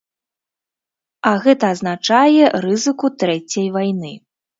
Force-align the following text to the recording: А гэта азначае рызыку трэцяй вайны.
А 1.31 1.33
гэта 1.43 1.65
азначае 1.73 2.45
рызыку 2.65 3.11
трэцяй 3.25 3.67
вайны. 3.77 4.13